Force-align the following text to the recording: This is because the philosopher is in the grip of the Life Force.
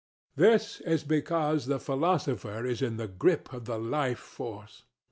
This 0.35 0.79
is 0.81 1.03
because 1.03 1.67
the 1.67 1.77
philosopher 1.79 2.65
is 2.65 2.81
in 2.81 2.97
the 2.97 3.07
grip 3.07 3.53
of 3.53 3.65
the 3.65 3.77
Life 3.77 4.17
Force. 4.17 4.81